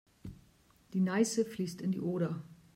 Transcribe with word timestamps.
Die 0.93 0.99
Neiße 0.99 1.45
fließt 1.45 1.79
in 1.79 1.91
die 1.91 1.99
Oder. 2.01 2.41